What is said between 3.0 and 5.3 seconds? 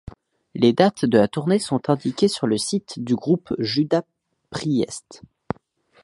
groupe Judas Priest.